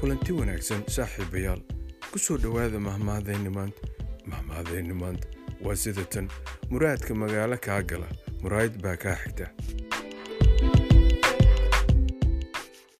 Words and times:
kulanti 0.00 0.32
wanaagsan 0.32 0.82
saaxiibayaal 0.96 1.60
ku 2.12 2.18
soo 2.18 2.36
dhowaada 2.42 2.78
mahmaadayni 2.80 3.50
maanta. 3.56 3.80
Mahmaadayni 4.32 4.94
maanta 5.02 5.26
waa 5.64 5.76
sida 5.82 6.04
tan 6.04 6.28
muraadka 6.70 7.14
magaalo 7.14 7.56
kaa 7.66 7.82
gala. 7.82 8.08
Muraayad 8.42 8.76
baa 8.82 8.96
kaa 8.96 9.16
xigta. 9.22 9.46